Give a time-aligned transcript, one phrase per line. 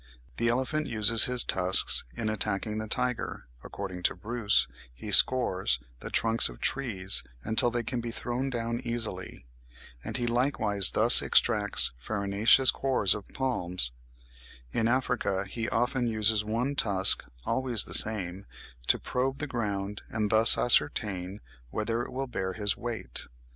[0.37, 6.09] The elephant uses his tusks in attacking the tiger; according to Bruce, he scores the
[6.09, 9.45] trunks of trees until they can be thrown down easily,
[10.03, 13.91] and he likewise thus extracts the farinaceous cores of palms;
[14.71, 18.47] in Africa he often uses one tusk, always the same,
[18.87, 23.27] to probe the ground and thus ascertain whether it will bear his weight.